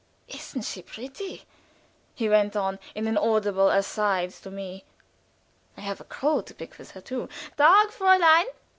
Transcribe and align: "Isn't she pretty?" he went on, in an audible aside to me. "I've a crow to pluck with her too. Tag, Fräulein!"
"Isn't 0.29 0.63
she 0.63 0.81
pretty?" 0.81 1.45
he 2.15 2.27
went 2.27 2.55
on, 2.55 2.79
in 2.95 3.05
an 3.05 3.19
audible 3.19 3.69
aside 3.69 4.31
to 4.31 4.49
me. 4.49 4.83
"I've 5.77 6.01
a 6.01 6.05
crow 6.05 6.41
to 6.41 6.55
pluck 6.55 6.79
with 6.79 6.89
her 6.93 7.01
too. 7.01 7.29
Tag, 7.55 7.89
Fräulein!" 7.89 8.45